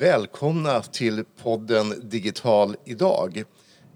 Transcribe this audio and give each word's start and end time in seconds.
Välkomna 0.00 0.82
till 0.82 1.24
podden 1.42 1.94
Digital 2.10 2.76
idag. 2.84 3.44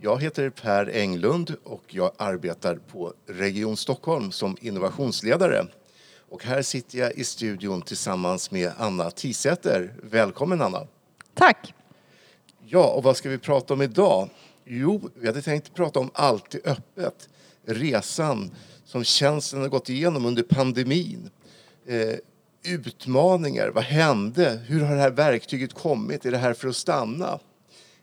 Jag 0.01 0.23
heter 0.23 0.51
Per 0.51 0.91
Englund 0.97 1.55
och 1.65 1.83
jag 1.89 2.13
arbetar 2.17 2.77
på 2.77 3.13
Region 3.27 3.77
Stockholm 3.77 4.33
som 4.33 4.57
innovationsledare. 4.61 5.67
Och 6.29 6.45
här 6.45 6.63
sitter 6.63 6.99
jag 6.99 7.13
i 7.13 7.25
studion 7.25 7.83
tillsammans 7.83 8.51
med 8.51 8.73
Anna 8.79 9.11
Tisäter. 9.11 9.95
Välkommen 10.03 10.63
Anna! 10.63 10.87
Tack! 11.35 11.75
Ja, 12.67 12.87
och 12.87 13.03
vad 13.03 13.17
ska 13.17 13.29
vi 13.29 13.39
prata 13.39 13.75
om 13.75 13.83
idag? 13.83 14.29
Jo, 14.65 15.11
vi 15.15 15.27
hade 15.27 15.43
tänkt 15.43 15.75
prata 15.75 16.01
om 16.01 16.11
Alltid 16.15 16.61
öppet. 16.65 17.29
Resan 17.67 18.51
som 18.85 19.05
tjänsten 19.05 19.61
har 19.61 19.69
gått 19.69 19.89
igenom 19.89 20.27
under 20.27 20.43
pandemin. 20.43 21.31
Utmaningar, 22.67 23.69
vad 23.69 23.85
hände? 23.85 24.61
Hur 24.67 24.81
har 24.81 24.95
det 24.95 25.01
här 25.01 25.11
verktyget 25.11 25.73
kommit? 25.75 26.27
Är 26.27 26.31
det 26.31 26.39
här 26.39 26.55
för 26.55 26.69
att 26.69 26.77
stanna? 26.77 27.39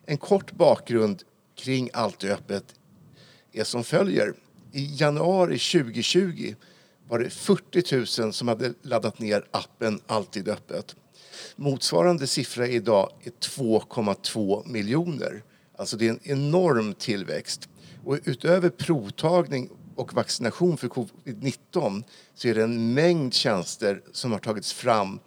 En 0.05 0.17
kort 0.17 0.51
bakgrund 0.51 1.23
kring 1.55 1.89
Alltid 1.93 2.31
öppet 2.31 2.63
är 3.51 3.63
som 3.63 3.83
följer. 3.83 4.33
I 4.71 4.95
januari 4.95 5.59
2020 5.59 6.55
var 7.07 7.19
det 7.19 7.29
40 7.29 8.21
000 8.21 8.33
som 8.33 8.47
hade 8.47 8.73
laddat 8.81 9.19
ner 9.19 9.45
appen 9.51 9.99
Alltid 10.07 10.49
öppet. 10.49 10.95
Motsvarande 11.55 12.27
siffra 12.27 12.67
idag 12.67 13.11
är 13.23 13.31
2,2 13.31 14.67
miljoner. 14.67 15.43
Alltså 15.75 15.97
det 15.97 16.05
är 16.05 16.09
en 16.09 16.19
enorm 16.23 16.93
tillväxt. 16.93 17.69
Och 18.03 18.19
utöver 18.23 18.69
provtagning 18.69 19.69
och 20.01 20.13
vaccination 20.13 20.77
för 20.77 20.87
covid-19 20.87 22.03
så 22.35 22.47
är 22.47 22.55
det 22.55 22.63
en 22.63 22.93
mängd 22.93 23.33
tjänster 23.33 24.01
som 24.11 24.31
har 24.31 24.39
tagits 24.39 24.73
fram 24.73 25.19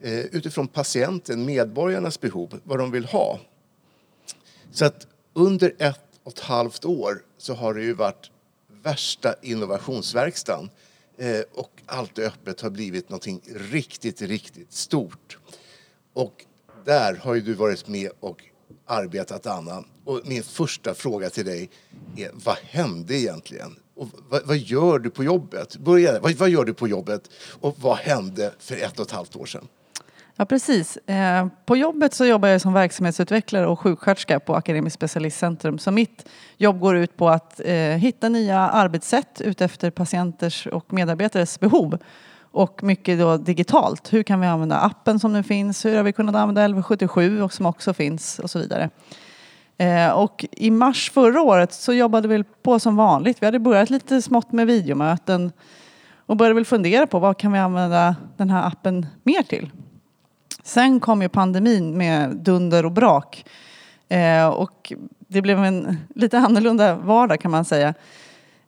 eh, 0.00 0.20
utifrån 0.20 0.68
patienten, 0.68 1.44
medborgarnas 1.44 2.20
behov, 2.20 2.60
vad 2.64 2.78
de 2.78 2.90
vill 2.90 3.04
ha. 3.04 3.40
Så 4.72 4.84
att 4.84 5.06
under 5.32 5.74
ett 5.78 6.20
och 6.22 6.32
ett 6.32 6.40
halvt 6.40 6.84
år 6.84 7.22
så 7.38 7.54
har 7.54 7.74
det 7.74 7.82
ju 7.82 7.92
varit 7.92 8.30
värsta 8.82 9.34
innovationsverkstan 9.42 10.70
eh, 11.16 11.40
och 11.54 11.70
Allt 11.86 12.18
öppet 12.18 12.60
har 12.60 12.70
blivit 12.70 13.08
någonting 13.08 13.40
riktigt, 13.54 14.22
riktigt 14.22 14.72
stort. 14.72 15.38
Och 16.12 16.44
där 16.84 17.14
har 17.14 17.34
ju 17.34 17.40
du 17.40 17.54
varit 17.54 17.88
med 17.88 18.10
och 18.20 18.44
arbetat, 18.86 19.46
Anna. 19.46 19.84
Och 20.04 20.20
min 20.24 20.42
första 20.42 20.94
fråga 20.94 21.30
till 21.30 21.44
dig 21.44 21.70
är, 22.16 22.30
vad 22.32 22.56
hände 22.56 23.14
egentligen? 23.14 23.76
Och 23.94 24.08
vad, 24.28 24.46
vad 24.46 24.56
gör 24.56 24.98
du 24.98 25.10
på 25.10 25.24
jobbet? 25.24 25.76
Börja, 25.76 26.20
vad, 26.20 26.32
vad 26.32 26.50
gör 26.50 26.64
du 26.64 26.74
på 26.74 26.88
jobbet? 26.88 27.30
Och 27.60 27.76
vad 27.80 27.96
hände 27.96 28.52
för 28.58 28.74
ett 28.74 28.98
och 28.98 29.06
ett 29.06 29.12
halvt 29.12 29.36
år 29.36 29.46
sedan? 29.46 29.68
Ja, 30.36 30.44
precis. 30.44 30.96
Eh, 30.96 31.46
på 31.66 31.76
jobbet 31.76 32.14
så 32.14 32.26
jobbar 32.26 32.48
jag 32.48 32.60
som 32.60 32.72
verksamhetsutvecklare 32.72 33.66
och 33.66 33.80
sjuksköterska 33.80 34.40
på 34.40 34.54
Akademiskt 34.54 34.94
specialistcentrum. 34.94 35.78
Så 35.78 35.90
mitt 35.90 36.28
jobb 36.56 36.80
går 36.80 36.96
ut 36.96 37.16
på 37.16 37.28
att 37.28 37.60
eh, 37.64 37.74
hitta 37.74 38.28
nya 38.28 38.58
arbetssätt 38.58 39.40
utefter 39.40 39.90
patienters 39.90 40.66
och 40.66 40.92
medarbetares 40.92 41.60
behov. 41.60 41.98
Och 42.52 42.82
mycket 42.82 43.18
då 43.18 43.36
digitalt. 43.36 44.12
Hur 44.12 44.22
kan 44.22 44.40
vi 44.40 44.46
använda 44.46 44.80
appen 44.80 45.20
som 45.20 45.32
nu 45.32 45.42
finns? 45.42 45.84
Hur 45.84 45.96
har 45.96 46.02
vi 46.02 46.12
kunnat 46.12 46.34
använda 46.34 46.60
1177 46.60 47.42
och 47.42 47.52
som 47.52 47.66
också 47.66 47.94
finns 47.94 48.38
och 48.38 48.50
så 48.50 48.58
vidare. 48.58 48.90
Eh, 49.82 50.10
och 50.10 50.44
i 50.50 50.70
mars 50.70 51.10
förra 51.10 51.42
året 51.42 51.72
så 51.72 51.92
jobbade 51.92 52.28
vi 52.28 52.44
på 52.62 52.78
som 52.78 52.96
vanligt. 52.96 53.42
Vi 53.42 53.46
hade 53.46 53.58
börjat 53.58 53.90
lite 53.90 54.22
smått 54.22 54.52
med 54.52 54.66
videomöten 54.66 55.52
och 56.26 56.36
började 56.36 56.54
väl 56.54 56.64
fundera 56.64 57.06
på 57.06 57.18
vad 57.18 57.38
kan 57.38 57.52
vi 57.52 57.58
använda 57.58 58.16
den 58.36 58.50
här 58.50 58.66
appen 58.66 59.06
mer 59.22 59.42
till? 59.42 59.70
Sen 60.62 61.00
kom 61.00 61.22
ju 61.22 61.28
pandemin 61.28 61.96
med 61.96 62.36
dunder 62.36 62.84
och 62.84 62.92
brak. 62.92 63.44
Eh, 64.08 64.46
och 64.46 64.92
det 65.18 65.42
blev 65.42 65.64
en 65.64 65.96
lite 66.14 66.38
annorlunda 66.38 66.94
vardag 66.94 67.40
kan 67.40 67.50
man 67.50 67.64
säga. 67.64 67.88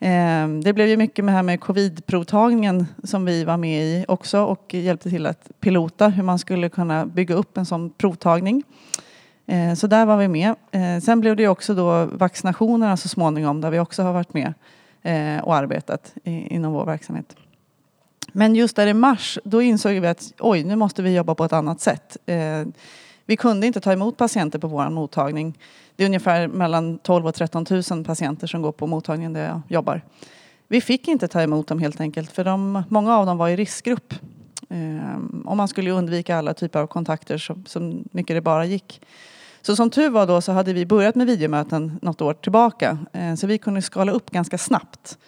Eh, 0.00 0.48
det 0.62 0.72
blev 0.72 0.88
ju 0.88 0.96
mycket 0.96 1.24
med 1.24 1.32
det 1.32 1.36
här 1.36 1.42
med 1.42 1.60
covid-provtagningen 1.60 2.86
som 3.02 3.24
vi 3.24 3.44
var 3.44 3.56
med 3.56 3.84
i 3.84 4.04
också 4.08 4.40
och 4.40 4.74
hjälpte 4.74 5.10
till 5.10 5.26
att 5.26 5.50
pilota 5.60 6.08
hur 6.08 6.22
man 6.22 6.38
skulle 6.38 6.68
kunna 6.68 7.06
bygga 7.06 7.34
upp 7.34 7.56
en 7.56 7.66
sån 7.66 7.90
provtagning. 7.90 8.62
Eh, 9.46 9.74
så 9.74 9.86
där 9.86 10.06
var 10.06 10.16
vi 10.16 10.28
med. 10.28 10.54
Eh, 10.70 11.00
sen 11.02 11.20
blev 11.20 11.36
det 11.36 11.48
också 11.48 11.74
då 11.74 12.04
vaccinationerna 12.04 12.96
så 12.96 13.08
småningom 13.08 13.60
där 13.60 13.70
vi 13.70 13.78
också 13.78 14.02
har 14.02 14.12
varit 14.12 14.34
med 14.34 14.54
eh, 15.02 15.44
och 15.44 15.56
arbetat 15.56 16.14
inom 16.24 16.72
vår 16.72 16.84
verksamhet. 16.84 17.36
Men 18.32 18.54
just 18.54 18.76
där 18.76 18.86
i 18.86 18.94
mars, 18.94 19.38
då 19.44 19.62
insåg 19.62 19.92
vi 19.92 20.06
att 20.06 20.32
oj, 20.38 20.64
nu 20.64 20.76
måste 20.76 21.02
vi 21.02 21.16
jobba 21.16 21.34
på 21.34 21.44
ett 21.44 21.52
annat 21.52 21.80
sätt. 21.80 22.16
Vi 23.26 23.36
kunde 23.36 23.66
inte 23.66 23.80
ta 23.80 23.92
emot 23.92 24.16
patienter 24.16 24.58
på 24.58 24.68
vår 24.68 24.90
mottagning. 24.90 25.58
Det 25.96 26.02
är 26.02 26.06
ungefär 26.06 26.48
mellan 26.48 26.98
12 26.98 27.26
och 27.26 27.34
13 27.34 27.66
000 27.90 28.04
patienter 28.04 28.46
som 28.46 28.62
går 28.62 28.72
på 28.72 28.86
mottagningen 28.86 29.32
där 29.32 29.46
jag 29.46 29.60
jobbar. 29.68 30.02
Vi 30.68 30.80
fick 30.80 31.08
inte 31.08 31.28
ta 31.28 31.42
emot 31.42 31.66
dem 31.66 31.78
helt 31.78 32.00
enkelt 32.00 32.32
för 32.32 32.44
de, 32.44 32.82
många 32.88 33.16
av 33.16 33.26
dem 33.26 33.38
var 33.38 33.48
i 33.48 33.56
riskgrupp. 33.56 34.14
Och 35.44 35.56
man 35.56 35.68
skulle 35.68 35.90
undvika 35.90 36.36
alla 36.36 36.54
typer 36.54 36.80
av 36.80 36.86
kontakter 36.86 37.38
så, 37.38 37.56
så 37.66 38.02
mycket 38.12 38.36
det 38.36 38.40
bara 38.40 38.64
gick. 38.64 39.00
Så 39.66 39.76
som 39.76 39.90
tur 39.90 40.10
var 40.10 40.26
då 40.26 40.40
så 40.40 40.52
hade 40.52 40.72
vi 40.72 40.86
börjat 40.86 41.14
med 41.14 41.26
videomöten 41.26 41.98
något 42.02 42.20
år 42.20 42.34
tillbaka. 42.34 42.98
Eh, 43.12 43.34
så 43.34 43.46
vi 43.46 43.58
kunde 43.58 43.82
skala 43.82 44.12
upp 44.12 44.30
ganska 44.30 44.58
snabbt. 44.58 45.18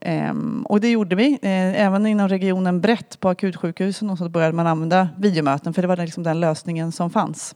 Ehm, 0.00 0.66
och 0.68 0.80
det 0.80 0.90
gjorde 0.90 1.16
vi. 1.16 1.32
Eh, 1.32 1.82
även 1.82 2.06
inom 2.06 2.28
regionen 2.28 2.80
brett 2.80 3.20
på 3.20 3.28
akutsjukhusen 3.28 4.10
och 4.10 4.18
så 4.18 4.28
började 4.28 4.52
man 4.52 4.66
använda 4.66 5.08
videomöten 5.16 5.74
för 5.74 5.82
det 5.82 5.88
var 5.88 5.96
liksom 5.96 6.22
den 6.22 6.40
lösningen 6.40 6.92
som 6.92 7.10
fanns. 7.10 7.54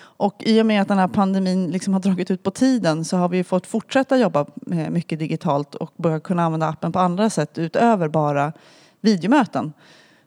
Och 0.00 0.42
i 0.46 0.62
och 0.62 0.66
med 0.66 0.82
att 0.82 0.88
den 0.88 0.98
här 0.98 1.08
pandemin 1.08 1.70
liksom 1.70 1.92
har 1.92 2.00
dragit 2.00 2.30
ut 2.30 2.42
på 2.42 2.50
tiden 2.50 3.04
så 3.04 3.16
har 3.16 3.28
vi 3.28 3.44
fått 3.44 3.66
fortsätta 3.66 4.16
jobba 4.16 4.46
eh, 4.72 4.90
mycket 4.90 5.18
digitalt 5.18 5.74
och 5.74 5.92
börja 5.96 6.20
kunna 6.20 6.42
använda 6.42 6.68
appen 6.68 6.92
på 6.92 6.98
andra 6.98 7.30
sätt 7.30 7.58
utöver 7.58 8.08
bara 8.08 8.52
videomöten. 9.00 9.72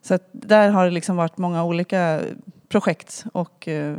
Så 0.02 0.20
där 0.32 0.70
har 0.70 0.86
det 0.86 0.92
liksom 0.92 1.16
varit 1.16 1.38
många 1.38 1.64
olika 1.64 2.22
projekt 2.74 3.26
och 3.34 3.68
eh, 3.68 3.98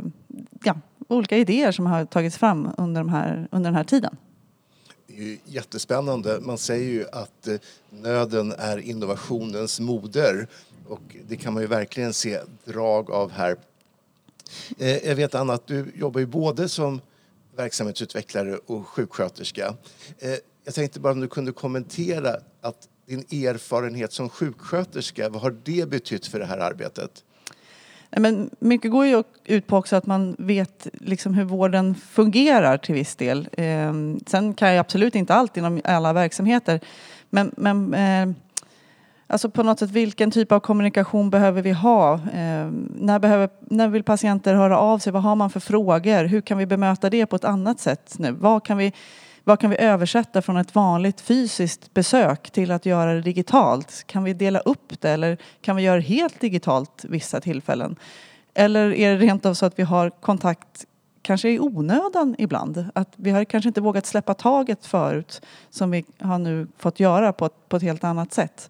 ja, 0.63 0.75
olika 1.07 1.37
idéer 1.37 1.71
som 1.71 1.85
har 1.85 2.05
tagits 2.05 2.37
fram 2.37 2.69
under, 2.77 3.01
de 3.01 3.09
här, 3.09 3.47
under 3.51 3.69
den 3.69 3.75
här 3.75 3.83
tiden. 3.83 4.17
Det 5.07 5.17
är 5.17 5.23
ju 5.23 5.37
jättespännande. 5.45 6.39
Man 6.41 6.57
säger 6.57 6.89
ju 6.89 7.05
att 7.11 7.47
eh, 7.47 7.55
nöden 7.89 8.53
är 8.57 8.77
innovationens 8.77 9.79
moder 9.79 10.47
och 10.87 11.01
det 11.27 11.35
kan 11.35 11.53
man 11.53 11.63
ju 11.63 11.67
verkligen 11.67 12.13
se 12.13 12.39
drag 12.65 13.11
av 13.11 13.31
här. 13.31 13.57
Eh, 14.77 15.07
jag 15.07 15.15
vet 15.15 15.35
Anna 15.35 15.53
att 15.53 15.67
du 15.67 15.91
jobbar 15.95 16.19
ju 16.19 16.25
både 16.25 16.69
som 16.69 17.01
verksamhetsutvecklare 17.55 18.59
och 18.65 18.87
sjuksköterska. 18.87 19.75
Jag 20.65 20.73
tänkte 20.73 20.99
bara 20.99 21.13
om 21.13 21.19
du 21.19 21.27
kunde 21.27 21.51
kommentera 21.51 22.35
att 22.61 22.89
din 23.05 23.19
erfarenhet 23.19 24.13
som 24.13 24.29
sjuksköterska, 24.29 25.29
vad 25.29 25.41
har 25.41 25.57
det 25.63 25.89
betytt 25.89 26.27
för 26.27 26.39
det 26.39 26.45
här 26.45 26.57
arbetet? 26.57 27.23
Men 28.11 28.49
mycket 28.59 28.91
går 28.91 29.05
ju 29.05 29.23
ut 29.45 29.67
på 29.67 29.77
också 29.77 29.95
att 29.95 30.05
man 30.05 30.35
vet 30.39 30.87
liksom 30.93 31.33
hur 31.33 31.43
vården 31.43 31.95
fungerar 31.95 32.77
till 32.77 32.95
viss 32.95 33.15
del. 33.15 33.47
Eh, 33.51 33.93
sen 34.25 34.53
kan 34.53 34.69
jag 34.69 34.77
absolut 34.77 35.15
inte 35.15 35.33
allt 35.33 35.57
inom 35.57 35.81
alla 35.83 36.13
verksamheter. 36.13 36.79
Men, 37.29 37.51
men 37.57 37.93
eh, 37.93 38.35
alltså 39.27 39.49
på 39.49 39.63
något 39.63 39.79
sätt 39.79 39.91
vilken 39.91 40.31
typ 40.31 40.51
av 40.51 40.59
kommunikation 40.59 41.29
behöver 41.29 41.61
vi 41.61 41.71
ha? 41.71 42.13
Eh, 42.13 42.69
när, 42.99 43.19
behöver, 43.19 43.49
när 43.59 43.87
vill 43.87 44.03
patienter 44.03 44.53
höra 44.53 44.77
av 44.77 44.99
sig? 44.99 45.13
Vad 45.13 45.23
har 45.23 45.35
man 45.35 45.49
för 45.49 45.59
frågor? 45.59 46.23
Hur 46.23 46.41
kan 46.41 46.57
vi 46.57 46.65
bemöta 46.65 47.09
det 47.09 47.25
på 47.25 47.35
ett 47.35 47.45
annat 47.45 47.79
sätt 47.79 48.15
nu? 48.19 48.31
Vad 48.31 48.63
kan 48.63 48.77
vi 48.77 48.93
vad 49.47 49.59
kan 49.59 49.69
vi 49.69 49.77
översätta 49.77 50.41
från 50.41 50.57
ett 50.57 50.75
vanligt 50.75 51.21
fysiskt 51.21 51.93
besök 51.93 52.51
till 52.51 52.71
att 52.71 52.85
göra 52.85 53.13
det 53.13 53.21
digitalt? 53.21 54.03
Kan 54.07 54.23
vi 54.23 54.33
dela 54.33 54.59
upp 54.59 55.01
det 55.01 55.09
eller 55.09 55.37
kan 55.61 55.75
vi 55.75 55.83
göra 55.83 55.95
det 55.95 56.01
helt 56.01 56.39
digitalt 56.39 57.05
vissa 57.09 57.41
tillfällen? 57.41 57.95
Eller 58.53 58.93
är 58.93 59.11
det 59.11 59.17
rent 59.17 59.45
av 59.45 59.53
så 59.53 59.65
att 59.65 59.79
vi 59.79 59.83
har 59.83 60.09
kontakt 60.09 60.85
kanske 61.21 61.49
i 61.49 61.59
onödan 61.59 62.35
ibland? 62.37 62.85
Att 62.95 63.13
vi 63.15 63.31
har 63.31 63.43
kanske 63.43 63.67
inte 63.67 63.81
vågat 63.81 64.05
släppa 64.05 64.33
taget 64.33 64.85
förut 64.85 65.41
som 65.69 65.91
vi 65.91 66.05
har 66.19 66.39
nu 66.39 66.67
fått 66.77 66.99
göra 66.99 67.33
på 67.33 67.45
ett, 67.45 67.69
på 67.69 67.77
ett 67.77 67.83
helt 67.83 68.03
annat 68.03 68.33
sätt. 68.33 68.69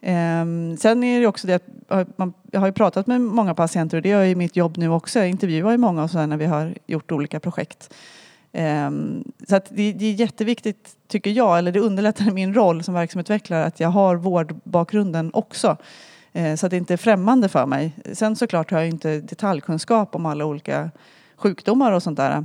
Um, 0.00 0.76
sen 0.76 1.04
är 1.04 1.20
det 1.20 1.26
också 1.26 1.46
det 1.46 1.62
att 1.88 2.18
man, 2.18 2.32
jag 2.50 2.60
har 2.60 2.66
ju 2.66 2.72
pratat 2.72 3.06
med 3.06 3.20
många 3.20 3.54
patienter 3.54 3.96
och 3.96 4.02
det 4.02 4.08
gör 4.08 4.20
jag 4.20 4.30
i 4.30 4.34
mitt 4.34 4.56
jobb 4.56 4.76
nu 4.76 4.88
också. 4.88 5.18
Jag 5.18 5.28
intervjuar 5.28 5.70
ju 5.70 5.78
många 5.78 6.02
och 6.02 6.10
så 6.10 6.26
när 6.26 6.36
vi 6.36 6.46
har 6.46 6.74
gjort 6.86 7.12
olika 7.12 7.40
projekt. 7.40 7.94
Ehm, 8.52 9.24
så 9.48 9.56
att 9.56 9.66
det, 9.70 9.92
det, 9.92 10.06
är 10.06 10.12
jätteviktigt, 10.12 10.96
tycker 11.08 11.30
jag, 11.30 11.58
eller 11.58 11.72
det 11.72 11.80
underlättar 11.80 12.30
min 12.30 12.54
roll 12.54 12.82
som 12.82 12.94
verksamhetsutvecklare 12.94 13.64
att 13.64 13.80
jag 13.80 13.88
har 13.88 14.16
vårdbakgrunden 14.16 15.30
också. 15.34 15.76
Ehm, 16.32 16.56
så 16.56 16.66
att 16.66 16.70
det 16.70 16.76
inte 16.76 16.92
är 16.92 16.96
främmande 16.96 17.48
för 17.48 17.66
mig. 17.66 17.92
Sen 18.12 18.36
såklart 18.36 18.70
har 18.70 18.78
jag 18.78 18.88
inte 18.88 19.20
detaljkunskap 19.20 20.14
om 20.14 20.26
alla 20.26 20.44
olika 20.44 20.90
sjukdomar 21.36 21.92
och 21.92 22.02
sånt 22.02 22.16
där. 22.16 22.44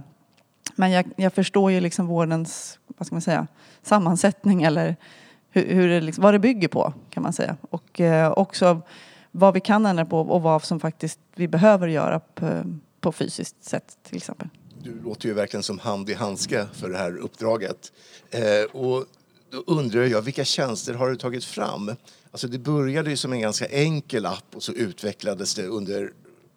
Men 0.75 0.91
jag, 0.91 1.05
jag 1.15 1.33
förstår 1.33 1.71
ju 1.71 1.79
liksom 1.79 2.07
vårdens 2.07 2.79
vad 2.97 3.07
ska 3.07 3.15
man 3.15 3.21
säga, 3.21 3.47
sammansättning 3.81 4.63
eller 4.63 4.95
hur, 5.49 5.73
hur 5.75 5.87
det 5.87 6.01
liksom, 6.01 6.21
vad 6.21 6.33
det 6.33 6.39
bygger 6.39 6.67
på 6.67 6.93
kan 7.09 7.23
man 7.23 7.33
säga. 7.33 7.57
Och 7.69 8.01
eh, 8.01 8.31
också 8.31 8.81
vad 9.31 9.53
vi 9.53 9.59
kan 9.59 9.85
ändra 9.85 10.05
på 10.05 10.19
och 10.19 10.41
vad 10.41 10.63
som 10.63 10.79
faktiskt 10.79 11.19
vi 11.35 11.47
behöver 11.47 11.87
göra 11.87 12.19
på, 12.19 12.63
på 12.99 13.11
fysiskt 13.11 13.63
sätt 13.63 13.97
till 14.03 14.17
exempel. 14.17 14.47
Du 14.83 15.01
låter 15.03 15.27
ju 15.27 15.33
verkligen 15.33 15.63
som 15.63 15.79
hand 15.79 16.09
i 16.09 16.13
handske 16.13 16.67
för 16.73 16.89
det 16.89 16.97
här 16.97 17.17
uppdraget. 17.17 17.91
Eh, 18.31 18.63
och 18.71 19.05
då 19.49 19.63
undrar 19.67 20.03
jag, 20.03 20.21
vilka 20.21 20.45
tjänster 20.45 20.93
har 20.93 21.09
du 21.09 21.15
tagit 21.15 21.45
fram? 21.45 21.91
Alltså 22.31 22.47
det 22.47 22.59
började 22.59 23.09
ju 23.09 23.17
som 23.17 23.33
en 23.33 23.39
ganska 23.39 23.65
enkel 23.65 24.25
app 24.25 24.55
och 24.55 24.63
så 24.63 24.73
utvecklades 24.73 25.55
det 25.55 25.67
under 25.67 26.13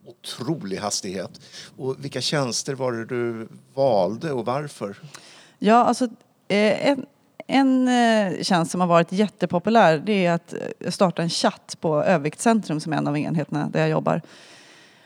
otrolig 0.07 0.77
hastighet. 0.77 1.41
Och 1.77 2.05
vilka 2.05 2.21
tjänster 2.21 2.75
var 2.75 2.93
det 2.93 3.05
du 3.05 3.49
valde 3.75 4.33
och 4.33 4.47
varför? 4.47 4.97
Ja, 5.59 5.85
alltså 5.85 6.05
eh, 6.49 6.89
en, 6.89 7.07
en 7.47 7.89
eh, 7.89 8.43
tjänst 8.43 8.71
som 8.71 8.81
har 8.81 8.89
varit 8.89 9.13
jättepopulär 9.13 9.99
det 9.99 10.27
är 10.27 10.33
att 10.33 10.55
eh, 10.81 10.91
starta 10.91 11.23
en 11.23 11.31
chatt 11.31 11.77
på 11.81 12.03
Överviktcentrum 12.03 12.81
som 12.81 12.93
är 12.93 12.97
en 12.97 13.07
av 13.07 13.19
enheterna 13.19 13.69
där 13.69 13.81
jag 13.81 13.89
jobbar. 13.89 14.23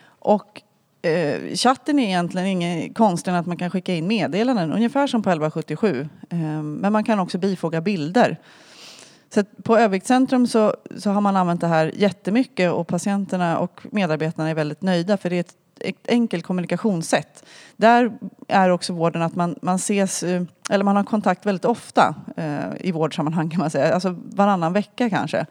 Och 0.04 0.62
eh, 1.02 1.54
chatten 1.54 1.98
är 1.98 2.06
egentligen 2.06 2.46
inget 2.46 2.96
konstigare 2.96 3.36
än 3.36 3.40
att 3.40 3.46
man 3.46 3.56
kan 3.56 3.70
skicka 3.70 3.94
in 3.94 4.06
meddelanden, 4.06 4.72
ungefär 4.72 5.06
som 5.06 5.22
på 5.22 5.30
1177. 5.30 6.08
Eh, 6.30 6.38
men 6.62 6.92
man 6.92 7.04
kan 7.04 7.20
också 7.20 7.38
bifoga 7.38 7.80
bilder. 7.80 8.38
Så 9.34 9.44
på 9.62 9.78
Öviktscentrum 9.78 10.46
så, 10.46 10.74
så 10.96 11.10
har 11.10 11.20
man 11.20 11.36
använt 11.36 11.60
det 11.60 11.66
här 11.66 11.92
jättemycket 11.96 12.72
och 12.72 12.88
patienterna 12.88 13.58
och 13.58 13.80
medarbetarna 13.90 14.50
är 14.50 14.54
väldigt 14.54 14.82
nöjda 14.82 15.16
för 15.16 15.30
det 15.30 15.36
är 15.36 15.40
ett, 15.40 15.54
ett 15.80 16.08
enkelt 16.08 16.44
kommunikationssätt. 16.44 17.44
Där 17.76 18.12
är 18.48 18.70
också 18.70 18.92
vården 18.92 19.22
att 19.22 19.34
man, 19.34 19.58
man 19.62 19.76
ses, 19.76 20.22
eh, 20.22 20.42
eller 20.70 20.84
man 20.84 20.96
har 20.96 21.04
kontakt 21.04 21.46
väldigt 21.46 21.64
ofta 21.64 22.14
eh, 22.36 22.70
i 22.80 22.92
vårdsammanhang 22.92 23.50
kan 23.50 23.60
man 23.60 23.70
säga, 23.70 23.94
alltså 23.94 24.16
varannan 24.24 24.72
vecka 24.72 25.10
kanske. 25.10 25.46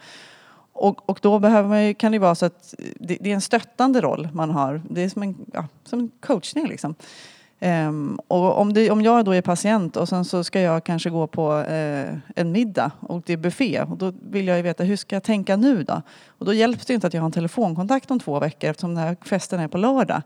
Och, 0.79 1.09
och 1.09 1.19
då 1.21 1.39
behöver 1.39 1.69
man 1.69 1.85
ju, 1.85 1.93
kan 1.93 2.11
det 2.11 2.19
vara 2.19 2.35
så 2.35 2.45
att 2.45 2.75
det, 2.95 3.17
det, 3.19 3.29
är 3.29 3.33
en 3.33 3.41
stöttande 3.41 4.01
roll 4.01 4.29
man 4.33 4.49
har. 4.49 4.81
Det 4.89 5.01
är 5.01 5.09
som 5.09 5.23
en, 5.23 5.35
ja, 5.53 5.67
som 5.83 5.99
en 5.99 6.11
coachning 6.19 6.67
liksom. 6.67 6.95
Um, 7.61 8.19
och 8.27 8.57
om, 8.57 8.73
det, 8.73 8.91
om 8.91 9.01
jag 9.01 9.25
då 9.25 9.31
är 9.31 9.41
patient 9.41 9.97
och 9.97 10.09
sen 10.09 10.25
så 10.25 10.43
ska 10.43 10.61
jag 10.61 10.83
kanske 10.83 11.09
gå 11.09 11.27
på 11.27 11.53
uh, 11.53 12.17
en 12.35 12.51
middag 12.51 12.91
och 12.99 13.21
det 13.25 13.33
är 13.33 13.37
buffé 13.37 13.81
och 13.81 13.97
då 13.97 14.13
vill 14.29 14.47
jag 14.47 14.57
ju 14.57 14.63
veta 14.63 14.83
hur 14.83 14.95
ska 14.95 15.15
jag 15.15 15.23
tänka 15.23 15.55
nu 15.55 15.83
då? 15.83 16.01
Och 16.27 16.45
då 16.45 16.53
hjälps 16.53 16.85
det 16.85 16.93
inte 16.93 17.07
att 17.07 17.13
jag 17.13 17.21
har 17.21 17.25
en 17.25 17.31
telefonkontakt 17.31 18.11
om 18.11 18.19
två 18.19 18.39
veckor 18.39 18.69
eftersom 18.69 18.95
den 18.95 19.03
här 19.03 19.17
festen 19.21 19.59
är 19.59 19.67
på 19.67 19.77
lördag. 19.77 20.21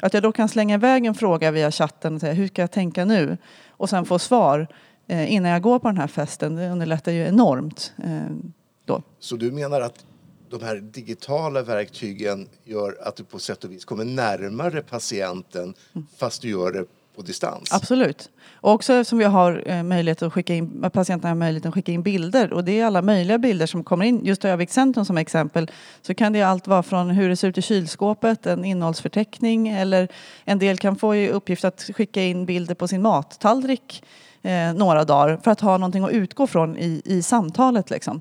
Att 0.00 0.14
jag 0.14 0.22
då 0.22 0.32
kan 0.32 0.48
slänga 0.48 0.74
iväg 0.74 1.06
en 1.06 1.14
fråga 1.14 1.50
via 1.50 1.70
chatten 1.70 2.14
och 2.14 2.20
säga 2.20 2.32
hur 2.32 2.46
ska 2.46 2.62
jag 2.62 2.70
tänka 2.70 3.04
nu? 3.04 3.36
Och 3.68 3.90
sen 3.90 4.04
få 4.04 4.18
svar 4.18 4.66
uh, 5.12 5.32
innan 5.32 5.52
jag 5.52 5.62
går 5.62 5.78
på 5.78 5.88
den 5.88 5.98
här 5.98 6.06
festen. 6.06 6.56
Det 6.56 6.68
underlättar 6.68 7.12
ju 7.12 7.26
enormt. 7.26 7.92
Uh, 8.04 8.50
då. 8.88 9.02
Så 9.18 9.36
du 9.36 9.50
menar 9.52 9.80
att 9.80 10.04
de 10.50 10.62
här 10.62 10.76
digitala 10.76 11.62
verktygen 11.62 12.48
gör 12.64 12.98
att 13.02 13.16
du 13.16 13.24
på 13.24 13.38
sätt 13.38 13.64
och 13.64 13.72
vis 13.72 13.84
kommer 13.84 14.04
närmare 14.04 14.82
patienten 14.82 15.74
mm. 15.94 16.06
fast 16.16 16.42
du 16.42 16.50
gör 16.50 16.72
det 16.72 16.84
på 17.16 17.22
distans? 17.22 17.72
Absolut. 17.72 18.30
Och 18.60 18.72
också 18.72 18.92
eftersom 18.92 19.18
vi 19.18 19.24
har 19.24 19.62
eh, 19.66 19.82
möjlighet 19.82 20.22
att 20.22 20.32
skicka 20.32 20.54
in, 20.54 20.90
patienterna 20.92 21.30
har 21.30 21.36
möjlighet 21.36 21.66
att 21.66 21.74
skicka 21.74 21.92
in 21.92 22.02
bilder 22.02 22.52
och 22.52 22.64
det 22.64 22.80
är 22.80 22.84
alla 22.84 23.02
möjliga 23.02 23.38
bilder 23.38 23.66
som 23.66 23.84
kommer 23.84 24.04
in. 24.04 24.24
Just 24.24 24.44
Övikscentrum 24.44 25.04
som 25.04 25.18
exempel 25.18 25.70
så 26.02 26.14
kan 26.14 26.32
det 26.32 26.42
allt 26.42 26.66
vara 26.66 26.82
från 26.82 27.10
hur 27.10 27.28
det 27.28 27.36
ser 27.36 27.48
ut 27.48 27.58
i 27.58 27.62
kylskåpet, 27.62 28.46
en 28.46 28.64
innehållsförteckning 28.64 29.68
eller 29.68 30.08
en 30.44 30.58
del 30.58 30.78
kan 30.78 30.96
få 30.96 31.16
i 31.16 31.28
uppgift 31.28 31.64
att 31.64 31.90
skicka 31.96 32.22
in 32.22 32.46
bilder 32.46 32.74
på 32.74 32.88
sin 32.88 33.02
mattallrik 33.02 34.02
eh, 34.42 34.72
några 34.74 35.04
dagar 35.04 35.40
för 35.44 35.50
att 35.50 35.60
ha 35.60 35.78
någonting 35.78 36.04
att 36.04 36.10
utgå 36.10 36.46
från 36.46 36.76
i, 36.76 37.02
i 37.04 37.22
samtalet. 37.22 37.90
Liksom. 37.90 38.20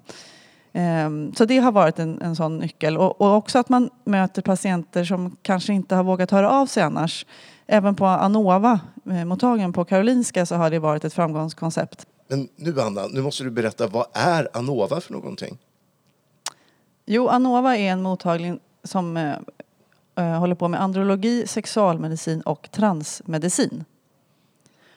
Ehm, 0.78 1.34
så 1.34 1.46
det 1.46 1.58
har 1.58 1.72
varit 1.72 2.00
en, 2.00 2.22
en 2.22 2.36
sån 2.36 2.58
nyckel. 2.58 2.98
Och, 2.98 3.22
och, 3.22 3.36
också 3.36 3.60
att 3.60 3.70
man 3.70 3.90
möter 4.04 4.42
patienter 4.42 5.04
som 5.04 5.38
kanske 5.42 5.74
inte 5.74 5.96
har 5.96 6.04
vågat 6.04 6.32
höra 6.32 6.52
av 6.52 6.66
sig 6.66 6.84
annars. 6.84 7.26
Även 7.68 7.96
på 7.96 8.06
Anova-mottagningen 8.06 9.74
på 9.74 9.86
Karolinska 9.86 10.46
så 10.46 10.56
har 10.56 10.70
det 10.70 10.80
varit 10.80 11.06
ett 11.06 11.14
framgångskoncept. 11.14 12.06
Men 12.28 12.48
nu 12.56 12.82
Anna, 12.82 13.08
nu 13.08 13.22
måste 13.22 13.44
du 13.44 13.50
berätta, 13.50 13.88
vad 13.88 14.06
är 14.14 14.50
Anova 14.54 15.02
för 15.02 15.14
någonting? 15.14 15.58
Jo, 17.06 17.28
Anova 17.28 17.78
är 17.78 17.92
en 17.92 18.02
mottagning 18.02 18.60
som 18.84 19.18
eh, 19.18 19.34
eh, 20.16 20.40
håller 20.40 20.56
på 20.56 20.68
med 20.68 20.82
andrologi, 20.82 21.48
sexualmedicin 21.48 22.42
och 22.42 22.72
transmedicin. 22.72 23.86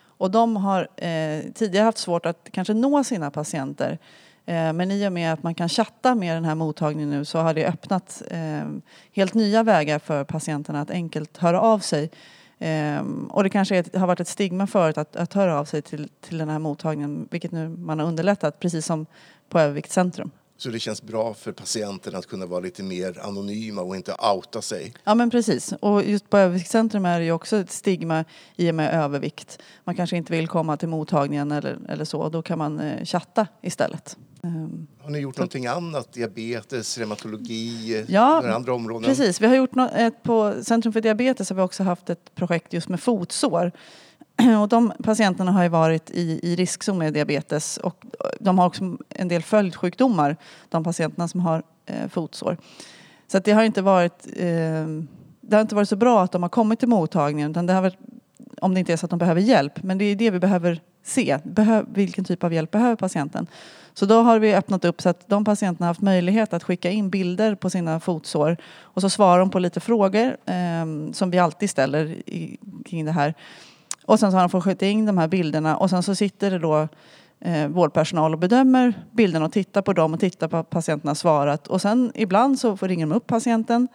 Och 0.02 0.30
de 0.30 0.56
har 0.56 0.88
eh, 0.96 1.52
tidigare 1.54 1.84
haft 1.84 1.98
svårt 1.98 2.26
att 2.26 2.48
kanske 2.52 2.74
nå 2.74 3.04
sina 3.04 3.30
patienter 3.30 3.90
Eh, 3.92 4.29
men 4.44 4.90
i 4.90 5.08
och 5.08 5.12
med 5.12 5.32
att 5.32 5.42
man 5.42 5.54
kan 5.54 5.68
chatta 5.68 6.14
med 6.14 6.36
den 6.36 6.44
här 6.44 6.54
mottagningen 6.54 7.10
nu 7.10 7.24
så 7.24 7.38
har 7.38 7.54
det 7.54 7.66
öppnat 7.66 8.22
eh, 8.30 8.68
helt 9.12 9.34
nya 9.34 9.62
vägar 9.62 9.98
för 9.98 10.24
patienterna 10.24 10.80
att 10.80 10.90
enkelt 10.90 11.36
höra 11.36 11.60
av 11.60 11.78
sig. 11.78 12.10
Eh, 12.58 13.02
och 13.28 13.42
det 13.42 13.50
kanske 13.50 13.84
har 13.94 14.06
varit 14.06 14.20
ett 14.20 14.28
stigma 14.28 14.66
förut 14.66 14.98
att, 14.98 15.16
att 15.16 15.32
höra 15.32 15.60
av 15.60 15.64
sig 15.64 15.82
till, 15.82 16.08
till 16.20 16.38
den 16.38 16.48
här 16.48 16.58
mottagningen 16.58 17.28
vilket 17.30 17.52
nu 17.52 17.68
man 17.68 17.98
har 17.98 18.06
underlättat 18.06 18.60
precis 18.60 18.86
som 18.86 19.06
på 19.48 19.58
Överviktscentrum. 19.58 20.30
Så 20.56 20.70
det 20.70 20.80
känns 20.80 21.02
bra 21.02 21.34
för 21.34 21.52
patienten 21.52 22.14
att 22.14 22.26
kunna 22.26 22.46
vara 22.46 22.60
lite 22.60 22.82
mer 22.82 23.20
anonyma 23.22 23.82
och 23.82 23.96
inte 23.96 24.14
outa 24.34 24.62
sig? 24.62 24.94
Ja 25.04 25.14
men 25.14 25.30
precis. 25.30 25.72
Och 25.72 26.04
just 26.04 26.30
på 26.30 26.38
Överviktscentrum 26.38 27.04
är 27.04 27.18
det 27.18 27.24
ju 27.24 27.32
också 27.32 27.56
ett 27.56 27.70
stigma 27.70 28.24
i 28.56 28.70
och 28.70 28.74
med 28.74 28.94
övervikt. 28.94 29.58
Man 29.84 29.94
kanske 29.94 30.16
inte 30.16 30.32
vill 30.32 30.48
komma 30.48 30.76
till 30.76 30.88
mottagningen 30.88 31.52
eller, 31.52 31.78
eller 31.88 32.04
så. 32.04 32.28
Då 32.28 32.42
kan 32.42 32.58
man 32.58 32.80
eh, 32.80 33.04
chatta 33.04 33.46
istället. 33.62 34.16
Ehm, 34.42 34.86
har 35.02 35.10
ni 35.10 35.18
gjort 35.18 35.34
så. 35.34 35.40
någonting 35.40 35.66
annat? 35.66 36.12
Diabetes, 36.12 36.98
reumatologi, 36.98 38.04
ja, 38.08 38.40
några 38.40 38.54
andra 38.54 38.74
områden? 38.74 39.08
Precis, 39.08 39.40
vi 39.40 39.46
har 39.46 39.56
gjort 39.56 39.74
något, 39.74 39.90
ett, 39.94 40.22
på 40.22 40.54
Centrum 40.62 40.92
för 40.92 41.00
diabetes 41.00 41.50
har 41.50 41.56
vi 41.56 41.62
också 41.62 41.82
haft 41.82 42.10
ett 42.10 42.34
projekt 42.34 42.72
just 42.72 42.88
med 42.88 43.00
fotsår. 43.00 43.72
Och 44.62 44.68
de 44.68 44.92
patienterna 45.02 45.52
har 45.52 45.62
ju 45.62 45.68
varit 45.68 46.10
i, 46.10 46.40
i 46.42 46.56
riskzon 46.56 46.98
med 46.98 47.12
diabetes 47.12 47.76
och 47.76 48.04
de 48.40 48.58
har 48.58 48.66
också 48.66 48.96
en 49.08 49.28
del 49.28 49.42
följdsjukdomar, 49.42 50.36
de 50.68 50.84
patienterna 50.84 51.28
som 51.28 51.40
har 51.40 51.62
eh, 51.86 52.08
fotsår. 52.08 52.56
Så 53.32 53.38
det 53.38 53.52
har 53.52 53.62
inte 53.62 53.82
varit 53.82 54.26
eh, 54.36 54.86
det 55.50 55.56
har 55.56 55.60
inte 55.60 55.74
varit 55.74 55.88
så 55.88 55.96
bra 55.96 56.22
att 56.22 56.32
de 56.32 56.42
har 56.42 56.48
kommit 56.48 56.78
till 56.78 56.88
mottagningen 56.88 57.50
utan 57.50 57.66
det 57.66 57.72
har 57.72 57.82
varit, 57.82 57.98
om 58.60 58.74
det 58.74 58.80
inte 58.80 58.92
är 58.92 58.96
så 58.96 59.06
att 59.06 59.10
de 59.10 59.18
behöver 59.18 59.40
hjälp. 59.40 59.82
Men 59.82 59.98
det 59.98 60.04
är 60.04 60.16
det 60.16 60.30
vi 60.30 60.38
behöver 60.38 60.80
se. 61.02 61.38
Behöv, 61.44 61.86
vilken 61.92 62.24
typ 62.24 62.44
av 62.44 62.52
hjälp 62.52 62.70
behöver 62.70 62.96
patienten? 62.96 63.46
Så 63.94 64.06
då 64.06 64.22
har 64.22 64.38
vi 64.38 64.54
öppnat 64.54 64.84
upp 64.84 65.02
så 65.02 65.08
att 65.08 65.28
de 65.28 65.44
patienterna 65.44 65.86
har 65.86 65.90
haft 65.90 66.00
möjlighet 66.00 66.52
att 66.52 66.62
skicka 66.62 66.90
in 66.90 67.10
bilder 67.10 67.54
på 67.54 67.70
sina 67.70 68.00
fotsår 68.00 68.56
och 68.80 69.00
så 69.00 69.10
svarar 69.10 69.38
de 69.38 69.50
på 69.50 69.58
lite 69.58 69.80
frågor 69.80 70.36
eh, 70.46 71.12
som 71.12 71.30
vi 71.30 71.38
alltid 71.38 71.70
ställer 71.70 72.06
i, 72.06 72.58
kring 72.84 73.04
det 73.04 73.12
här. 73.12 73.34
Och 74.06 74.20
sen 74.20 74.30
så 74.30 74.36
har 74.36 74.42
de 74.42 74.50
fått 74.50 74.64
skicka 74.64 74.86
in 74.86 75.06
de 75.06 75.18
här 75.18 75.28
bilderna 75.28 75.76
och 75.76 75.90
sen 75.90 76.02
så 76.02 76.14
sitter 76.14 76.50
det 76.50 76.58
då 76.58 76.88
eh, 77.40 77.68
vårdpersonal 77.68 78.32
och 78.32 78.38
bedömer 78.38 78.94
bilderna 79.12 79.44
och 79.44 79.52
tittar 79.52 79.82
på 79.82 79.92
dem 79.92 80.14
och 80.14 80.20
tittar 80.20 80.48
på 80.48 80.56
att 80.56 80.70
patienterna 80.70 81.14
svarat. 81.14 81.66
Och 81.66 81.80
sen 81.80 82.12
ibland 82.14 82.58
så 82.58 82.76
får 82.76 82.88
ringer 82.88 83.06
de 83.06 83.12
upp 83.12 83.26
patienten 83.26 83.88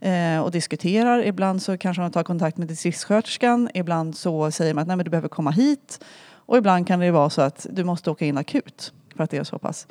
eh, 0.00 0.40
och 0.40 0.50
diskuterar. 0.50 1.24
Ibland 1.24 1.62
så 1.62 1.78
kanske 1.78 2.02
de 2.02 2.10
tar 2.10 2.22
kontakt 2.22 2.56
med 2.56 2.68
distriktssköterskan. 2.68 3.70
Ibland 3.74 4.16
så 4.16 4.50
säger 4.50 4.74
man 4.74 4.82
att 4.82 4.88
Nej, 4.88 4.96
men 4.96 5.04
du 5.04 5.10
behöver 5.10 5.28
komma 5.28 5.50
hit. 5.50 6.04
Och 6.48 6.56
ibland 6.56 6.86
kan 6.86 7.00
det 7.00 7.10
vara 7.10 7.30
så 7.30 7.42
att 7.42 7.66
du 7.70 7.84
måste 7.84 8.10
åka 8.10 8.24
in 8.24 8.38
akut 8.38 8.92
för 9.16 9.24
att 9.24 9.30
det 9.30 9.36
är 9.36 9.44
så 9.44 9.58
pass. 9.58 9.86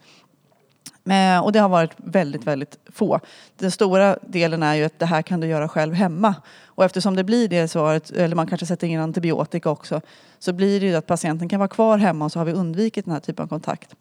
Men, 1.04 1.44
och 1.44 1.52
det 1.52 1.60
har 1.60 1.70
varit 1.70 1.92
väldigt, 1.98 2.48
väldigt 2.48 2.78
få. 2.94 3.20
Den 3.58 3.72
stora 3.72 4.18
delen 4.22 4.64
är 4.64 4.76
ju 4.76 4.84
att 4.84 5.00
det 5.00 5.06
här 5.06 5.22
kan 5.22 5.40
du 5.40 5.48
göra 5.48 5.70
själv 5.70 5.94
hemma. 5.94 6.36
Och 6.66 6.86
eftersom 6.86 7.16
det 7.16 7.24
blir 7.24 7.48
det 7.48 7.68
svaret, 7.68 8.12
eller 8.12 8.36
man 8.36 8.48
kanske 8.48 8.66
sätter 8.66 8.88
in 8.88 9.00
antibiotika 9.00 9.70
också, 9.70 10.02
så 10.40 10.54
blir 10.54 10.80
det 10.80 10.86
ju 10.86 10.96
att 10.96 11.08
patienten 11.08 11.50
kan 11.50 11.60
vara 11.60 11.68
kvar 11.70 11.98
hemma 11.98 12.26
och 12.26 12.32
så 12.32 12.40
har 12.40 12.46
vi 12.46 12.52
undvikit 12.52 13.06
den 13.06 13.14
här 13.14 13.20
typen 13.20 13.44
av 13.44 13.48
kontakt. 13.48 13.96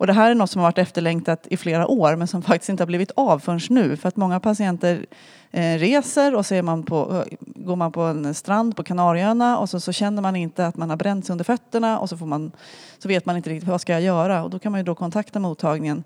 Och 0.00 0.06
det 0.06 0.12
här 0.12 0.30
är 0.30 0.34
något 0.34 0.50
som 0.50 0.60
har 0.60 0.66
varit 0.68 0.78
efterlängtat 0.78 1.46
i 1.50 1.56
flera 1.56 1.86
år 1.86 2.16
men 2.16 2.28
som 2.28 2.42
faktiskt 2.42 2.68
inte 2.68 2.82
har 2.82 2.86
blivit 2.86 3.10
av 3.16 3.38
förrän 3.38 3.60
nu. 3.70 3.96
För 3.96 4.08
att 4.08 4.16
många 4.16 4.40
patienter 4.40 5.06
eh, 5.50 5.78
reser 5.78 6.34
och 6.34 6.46
så 6.46 6.62
man 6.62 6.82
på, 6.82 7.24
eh, 7.30 7.36
går 7.40 7.76
man 7.76 7.92
på 7.92 8.00
en 8.00 8.34
strand 8.34 8.76
på 8.76 8.82
Kanarieöarna 8.82 9.58
och 9.58 9.70
så, 9.70 9.80
så 9.80 9.92
känner 9.92 10.22
man 10.22 10.36
inte 10.36 10.66
att 10.66 10.76
man 10.76 10.90
har 10.90 10.96
bränt 10.96 11.26
sig 11.26 11.32
under 11.32 11.44
fötterna 11.44 11.98
och 11.98 12.08
så, 12.08 12.16
får 12.16 12.26
man, 12.26 12.52
så 12.98 13.08
vet 13.08 13.26
man 13.26 13.36
inte 13.36 13.50
riktigt 13.50 13.68
vad 13.68 13.80
ska 13.80 13.92
jag 13.92 14.02
göra. 14.02 14.44
Och 14.44 14.50
då 14.50 14.58
kan 14.58 14.72
man 14.72 14.80
ju 14.80 14.84
då 14.84 14.94
kontakta 14.94 15.38
mottagningen 15.38 16.04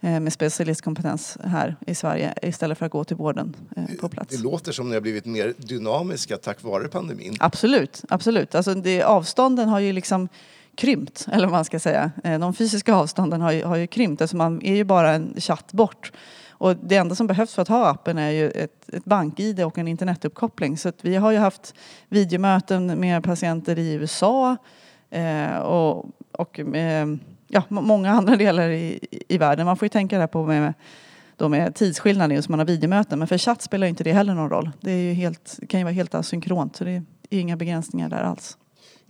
eh, 0.00 0.20
med 0.20 0.32
specialistkompetens 0.32 1.38
här 1.44 1.76
i 1.86 1.94
Sverige 1.94 2.34
istället 2.42 2.78
för 2.78 2.86
att 2.86 2.92
gå 2.92 3.04
till 3.04 3.16
vården 3.16 3.56
på 4.00 4.08
plats. 4.08 4.36
Det 4.36 4.42
låter 4.42 4.72
som 4.72 4.88
ni 4.88 4.94
har 4.94 5.00
blivit 5.00 5.24
mer 5.24 5.54
dynamiska 5.56 6.36
tack 6.36 6.62
vare 6.62 6.88
pandemin. 6.88 7.36
Absolut, 7.40 8.04
absolut. 8.08 8.54
Alltså 8.54 8.74
det, 8.74 9.02
avstånden 9.02 9.68
har 9.68 9.80
ju 9.80 9.92
liksom 9.92 10.28
krympt, 10.76 11.26
eller 11.32 11.46
vad 11.46 11.52
man 11.52 11.64
ska 11.64 11.78
säga. 11.78 12.10
Eh, 12.24 12.38
de 12.38 12.54
fysiska 12.54 12.94
avstånden 12.94 13.40
har 13.40 13.52
ju, 13.52 13.64
har 13.64 13.76
ju 13.76 13.86
krympt, 13.86 14.22
alltså 14.22 14.36
man 14.36 14.62
är 14.62 14.74
ju 14.74 14.84
bara 14.84 15.12
en 15.12 15.34
chatt 15.38 15.72
bort. 15.72 16.12
Och 16.48 16.76
det 16.76 16.96
enda 16.96 17.14
som 17.14 17.26
behövs 17.26 17.54
för 17.54 17.62
att 17.62 17.68
ha 17.68 17.90
appen 17.90 18.18
är 18.18 18.30
ju 18.30 18.50
ett, 18.50 18.88
ett 18.94 19.04
bank-id 19.04 19.60
och 19.60 19.78
en 19.78 19.88
internetuppkoppling. 19.88 20.78
Så 20.78 20.92
vi 21.02 21.16
har 21.16 21.30
ju 21.30 21.38
haft 21.38 21.74
videomöten 22.08 23.00
med 23.00 23.24
patienter 23.24 23.78
i 23.78 23.92
USA 23.92 24.56
eh, 25.10 25.56
och, 25.56 26.06
och 26.32 26.60
eh, 26.60 27.06
ja, 27.48 27.62
många 27.68 28.10
andra 28.10 28.36
delar 28.36 28.68
i, 28.68 28.98
i 29.28 29.38
världen. 29.38 29.66
Man 29.66 29.76
får 29.76 29.86
ju 29.86 29.90
tänka 29.90 30.18
där 30.18 30.26
på 30.26 30.46
med 30.46 30.74
då 31.36 31.48
med 31.48 31.74
tidsskillnaden 31.74 32.36
just 32.36 32.48
man 32.48 32.58
har 32.58 32.66
videomöten. 32.66 33.18
Men 33.18 33.28
för 33.28 33.38
chatt 33.38 33.62
spelar 33.62 33.86
inte 33.86 34.04
det 34.04 34.12
heller 34.12 34.34
någon 34.34 34.50
roll. 34.50 34.70
Det 34.80 34.90
är 34.90 35.02
ju 35.02 35.12
helt, 35.12 35.58
kan 35.68 35.80
ju 35.80 35.84
vara 35.84 35.94
helt 35.94 36.14
asynkront 36.14 36.76
så 36.76 36.84
det 36.84 36.90
är 36.90 37.02
inga 37.30 37.56
begränsningar 37.56 38.08
där 38.08 38.22
alls. 38.22 38.56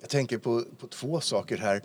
Jag 0.04 0.10
tänker 0.10 0.38
på, 0.38 0.62
på 0.80 0.86
två 0.86 1.20
saker 1.20 1.56
här. 1.56 1.82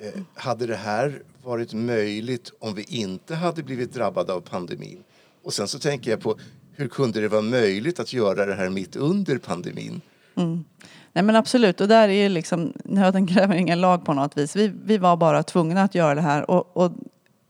Eh, 0.00 0.20
hade 0.34 0.66
det 0.66 0.76
här 0.76 1.22
varit 1.42 1.72
möjligt 1.72 2.52
om 2.58 2.74
vi 2.74 2.82
inte 2.82 3.34
hade 3.34 3.62
blivit 3.62 3.94
drabbade 3.94 4.32
av 4.32 4.40
pandemin? 4.40 5.04
Och 5.42 5.52
sen 5.52 5.68
så 5.68 5.78
tänker 5.78 6.10
jag 6.10 6.20
på 6.20 6.38
hur 6.76 6.88
kunde 6.88 7.20
det 7.20 7.28
vara 7.28 7.42
möjligt 7.42 8.00
att 8.00 8.12
göra 8.12 8.46
det 8.46 8.54
här 8.54 8.68
mitt 8.68 8.96
under 8.96 9.38
pandemin? 9.38 10.00
Mm. 10.36 10.64
Nej 11.12 11.24
men 11.24 11.36
absolut, 11.36 11.80
och 11.80 11.88
där 11.88 12.08
är 12.08 12.22
ju 12.22 12.28
liksom, 12.28 12.72
nöden 12.84 13.26
kräver 13.26 13.54
ingen 13.54 13.80
lag 13.80 14.04
på 14.04 14.14
något 14.14 14.38
vis. 14.38 14.56
Vi, 14.56 14.72
vi 14.84 14.98
var 14.98 15.16
bara 15.16 15.42
tvungna 15.42 15.82
att 15.82 15.94
göra 15.94 16.14
det 16.14 16.20
här 16.20 16.50
och, 16.50 16.76
och, 16.76 16.92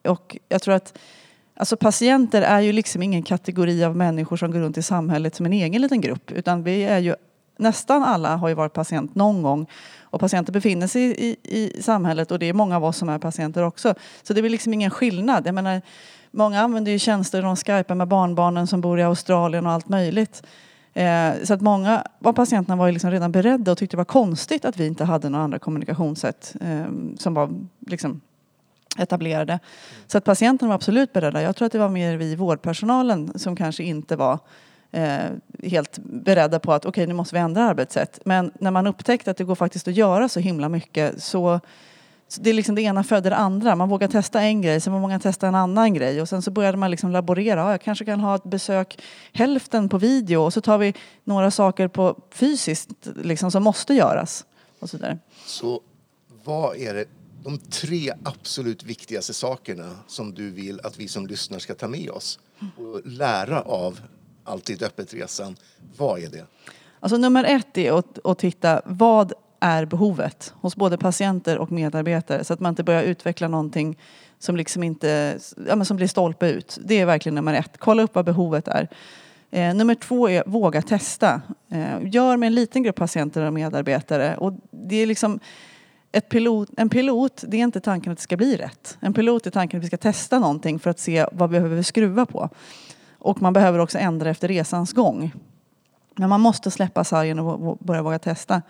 och 0.04 0.36
jag 0.48 0.62
tror 0.62 0.74
att 0.74 0.98
Alltså 1.54 1.76
patienter 1.76 2.42
är 2.42 2.60
ju 2.60 2.72
liksom 2.72 3.02
ingen 3.02 3.22
kategori 3.22 3.84
av 3.84 3.96
människor 3.96 4.36
som 4.36 4.50
går 4.50 4.58
runt 4.58 4.78
i 4.78 4.82
samhället 4.82 5.34
som 5.34 5.46
en 5.46 5.52
egen 5.52 5.82
liten 5.82 6.00
grupp 6.00 6.30
utan 6.30 6.62
vi 6.62 6.82
är 6.82 6.98
ju 6.98 7.14
nästan 7.58 8.02
alla 8.02 8.36
har 8.36 8.48
ju 8.48 8.54
varit 8.54 8.72
patient 8.72 9.14
någon 9.14 9.42
gång 9.42 9.66
och 10.00 10.20
patienter 10.20 10.52
befinner 10.52 10.86
sig 10.86 11.02
i, 11.02 11.28
i, 11.30 11.36
i 11.42 11.82
samhället 11.82 12.30
och 12.30 12.38
det 12.38 12.46
är 12.46 12.52
många 12.52 12.76
av 12.76 12.84
oss 12.84 12.96
som 12.96 13.08
är 13.08 13.18
patienter 13.18 13.62
också. 13.62 13.94
Så 14.22 14.32
det 14.32 14.42
blir 14.42 14.50
liksom 14.50 14.74
ingen 14.74 14.90
skillnad. 14.90 15.46
Jag 15.46 15.54
menar, 15.54 15.82
många 16.30 16.60
använder 16.60 16.92
ju 16.92 16.98
tjänster, 16.98 17.42
de 17.42 17.56
skypar 17.56 17.94
med 17.94 18.08
barnbarnen 18.08 18.66
som 18.66 18.80
bor 18.80 19.00
i 19.00 19.02
Australien 19.02 19.66
och 19.66 19.72
allt 19.72 19.88
möjligt. 19.88 20.42
Eh, 20.94 21.32
så 21.44 21.54
att 21.54 21.60
många 21.60 22.04
av 22.24 22.32
patienterna 22.32 22.76
var 22.76 22.86
ju 22.86 22.92
liksom 22.92 23.10
redan 23.10 23.32
beredda 23.32 23.72
och 23.72 23.78
tyckte 23.78 23.96
det 23.96 23.98
var 23.98 24.04
konstigt 24.04 24.64
att 24.64 24.76
vi 24.76 24.86
inte 24.86 25.04
hade 25.04 25.28
några 25.28 25.44
andra 25.44 25.58
kommunikationssätt 25.58 26.56
eh, 26.60 26.86
som 27.18 27.34
var 27.34 27.50
liksom 27.86 28.20
etablerade. 28.98 29.58
Så 30.06 30.18
att 30.18 30.24
patienterna 30.24 30.68
var 30.68 30.74
absolut 30.74 31.12
beredda. 31.12 31.42
Jag 31.42 31.56
tror 31.56 31.66
att 31.66 31.72
det 31.72 31.78
var 31.78 31.88
mer 31.88 32.16
vi 32.16 32.36
vårdpersonalen 32.36 33.38
som 33.38 33.56
kanske 33.56 33.82
inte 33.82 34.16
var 34.16 34.38
Eh, 34.92 35.30
helt 35.62 35.98
beredda 35.98 36.58
på 36.58 36.72
att 36.72 36.84
okej, 36.84 36.88
okay, 36.88 37.06
nu 37.06 37.14
måste 37.14 37.34
vi 37.34 37.40
ändra 37.40 37.64
arbetssätt. 37.64 38.20
Men 38.24 38.52
när 38.60 38.70
man 38.70 38.86
upptäckte 38.86 39.30
att 39.30 39.36
det 39.36 39.44
går 39.44 39.54
faktiskt 39.54 39.88
att 39.88 39.94
göra 39.94 40.28
så 40.28 40.40
himla 40.40 40.68
mycket 40.68 41.22
så 41.22 41.60
så 42.30 42.40
det 42.40 42.50
är 42.50 42.54
liksom 42.54 42.74
det 42.74 42.82
ena 42.82 43.04
föder 43.04 43.30
det 43.30 43.36
andra. 43.36 43.76
Man 43.76 43.88
vågar 43.88 44.08
testa 44.08 44.42
en 44.42 44.62
grej, 44.62 44.80
sen 44.80 44.92
vågar 44.92 45.08
man 45.08 45.20
testa 45.20 45.48
en 45.48 45.54
annan 45.54 45.94
grej 45.94 46.22
och 46.22 46.28
sen 46.28 46.42
så 46.42 46.50
började 46.50 46.78
man 46.78 46.90
liksom 46.90 47.10
laborera. 47.10 47.60
Ja, 47.60 47.70
jag 47.70 47.80
kanske 47.80 48.04
kan 48.04 48.20
ha 48.20 48.34
ett 48.34 48.44
besök 48.44 49.02
hälften 49.32 49.88
på 49.88 49.98
video 49.98 50.42
och 50.42 50.52
så 50.52 50.60
tar 50.60 50.78
vi 50.78 50.94
några 51.24 51.50
saker 51.50 51.88
på 51.88 52.18
fysiskt 52.30 52.90
liksom, 53.22 53.50
som 53.50 53.62
måste 53.62 53.94
göras. 53.94 54.44
Och 54.78 54.90
så, 54.90 54.96
där. 54.96 55.18
så 55.46 55.80
vad 56.44 56.76
är 56.76 56.94
det, 56.94 57.04
de 57.44 57.58
tre 57.58 58.12
absolut 58.24 58.82
viktigaste 58.82 59.34
sakerna 59.34 59.96
som 60.06 60.34
du 60.34 60.50
vill 60.50 60.80
att 60.80 60.98
vi 60.98 61.08
som 61.08 61.26
lyssnar 61.26 61.58
ska 61.58 61.74
ta 61.74 61.88
med 61.88 62.10
oss 62.10 62.38
och 62.76 63.00
lära 63.04 63.60
av 63.60 64.00
Alltid 64.48 64.82
öppet-resan? 64.82 65.56
Vad 65.96 66.20
är 66.20 66.28
det? 66.28 66.46
Alltså 67.00 67.16
nummer 67.16 67.44
ett 67.44 67.78
är 67.78 67.98
att, 67.98 68.26
att 68.26 68.38
titta 68.38 68.82
vad 68.84 69.32
är 69.60 69.84
behovet 69.84 70.54
hos 70.60 70.76
både 70.76 70.98
patienter 70.98 71.58
och 71.58 71.72
medarbetare 71.72 72.44
så 72.44 72.52
att 72.52 72.60
man 72.60 72.70
inte 72.72 72.84
börjar 72.84 73.02
utveckla 73.02 73.48
någonting 73.48 73.98
som 74.38 74.56
liksom 74.56 74.82
inte, 74.82 75.38
ja, 75.68 75.76
men 75.76 75.84
som 75.84 75.96
blir 75.96 76.06
stolpe 76.06 76.50
ut. 76.50 76.78
Det 76.82 77.00
är 77.00 77.06
verkligen 77.06 77.34
nummer 77.34 77.54
ett. 77.54 77.78
Kolla 77.78 78.02
upp 78.02 78.14
vad 78.14 78.24
behovet 78.24 78.68
är. 78.68 78.88
Eh, 79.50 79.74
nummer 79.74 79.94
två 79.94 80.28
är 80.28 80.42
våga 80.46 80.82
testa. 80.82 81.42
Eh, 81.70 81.96
gör 82.02 82.36
med 82.36 82.46
en 82.46 82.54
liten 82.54 82.82
grupp 82.82 82.96
patienter 82.96 83.42
och 83.42 83.52
medarbetare. 83.52 84.36
Och 84.36 84.52
det 84.70 84.96
är 84.96 85.06
liksom 85.06 85.40
ett 86.12 86.28
pilot, 86.28 86.68
en 86.76 86.88
pilot, 86.88 87.44
det 87.48 87.56
är 87.56 87.64
inte 87.64 87.80
tanken 87.80 88.12
att 88.12 88.18
det 88.18 88.22
ska 88.22 88.36
bli 88.36 88.56
rätt. 88.56 88.98
En 89.00 89.14
pilot 89.14 89.46
är 89.46 89.50
tanken 89.50 89.78
att 89.78 89.84
vi 89.84 89.86
ska 89.86 89.96
testa 89.96 90.38
någonting 90.38 90.78
för 90.78 90.90
att 90.90 90.98
se 90.98 91.26
vad 91.32 91.50
vi 91.50 91.60
behöver 91.60 91.82
skruva 91.82 92.26
på. 92.26 92.50
Och 93.28 93.42
man 93.42 93.52
behöver 93.52 93.78
också 93.78 93.98
ändra 93.98 94.30
efter 94.30 94.48
resans 94.48 94.92
gång. 94.92 95.32
Men 96.16 96.28
man 96.28 96.40
måste 96.40 96.70
släppa 96.70 97.04
sargen 97.04 97.38
och 97.38 97.78
börja 97.78 98.02
våga 98.02 98.18
testa. 98.18 98.62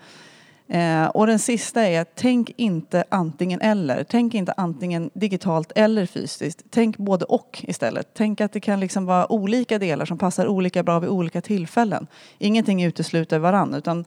Eh, 0.67 1.05
och 1.05 1.27
den 1.27 1.39
sista 1.39 1.81
är 1.81 2.05
tänk 2.15 2.51
inte 2.55 3.03
antingen 3.09 3.61
eller. 3.61 4.03
Tänk 4.03 4.33
inte 4.33 4.51
antingen 4.51 5.09
digitalt 5.13 5.71
eller 5.75 6.05
fysiskt. 6.05 6.63
Tänk 6.69 6.97
både 6.97 7.25
och 7.25 7.65
istället. 7.67 8.09
Tänk 8.13 8.41
att 8.41 8.53
det 8.53 8.59
kan 8.59 8.79
liksom 8.79 9.05
vara 9.05 9.31
olika 9.31 9.79
delar 9.79 10.05
som 10.05 10.17
passar 10.17 10.47
olika 10.47 10.83
bra 10.83 10.99
vid 10.99 11.09
olika 11.09 11.41
tillfällen. 11.41 12.07
Ingenting 12.37 12.83
utesluter 12.83 13.39
varandra 13.39 13.77
utan 13.77 14.05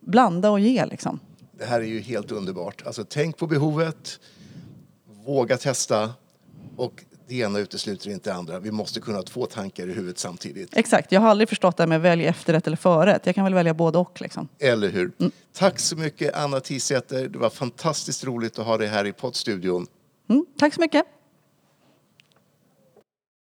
blanda 0.00 0.50
och 0.50 0.60
ge 0.60 0.86
liksom. 0.86 1.20
Det 1.58 1.64
här 1.64 1.80
är 1.80 1.84
ju 1.84 2.00
helt 2.00 2.32
underbart. 2.32 2.82
Alltså 2.86 3.04
tänk 3.08 3.36
på 3.36 3.46
behovet, 3.46 4.20
våga 5.24 5.56
testa 5.56 6.10
och 6.76 7.04
det 7.28 7.34
ena 7.34 7.58
utesluter 7.58 8.10
inte 8.10 8.30
det 8.30 8.34
andra. 8.34 8.58
Vi 8.58 8.70
måste 8.70 9.00
kunna 9.00 9.18
ha 9.18 9.22
två 9.22 9.46
tankar 9.46 9.88
i 9.88 9.92
huvudet 9.92 10.18
samtidigt. 10.18 10.76
Exakt. 10.76 11.12
Jag 11.12 11.20
har 11.20 11.28
aldrig 11.28 11.48
förstått 11.48 11.76
det 11.76 11.82
här 11.82 11.88
med 11.88 12.00
välja 12.00 12.28
efterrätt 12.28 12.66
eller 12.66 12.76
förrätt. 12.76 13.26
Jag 13.26 13.34
kan 13.34 13.44
väl 13.44 13.54
välja 13.54 13.74
både 13.74 13.98
och. 13.98 14.20
Liksom. 14.20 14.48
Eller 14.58 14.88
hur. 14.88 15.12
Mm. 15.20 15.32
Tack 15.52 15.78
så 15.78 15.96
mycket 15.96 16.34
Anna 16.34 16.60
Tisäter. 16.60 17.28
Det 17.28 17.38
var 17.38 17.50
fantastiskt 17.50 18.24
roligt 18.24 18.58
att 18.58 18.66
ha 18.66 18.78
dig 18.78 18.88
här 18.88 19.06
i 19.06 19.12
poddstudion. 19.12 19.86
Mm, 20.30 20.46
tack 20.58 20.74
så 20.74 20.80
mycket. 20.80 21.06